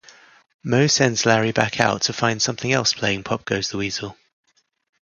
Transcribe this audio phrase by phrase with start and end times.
[0.63, 4.17] Moe sends Larry back out to find something else playing "Pop Goes the Weasel".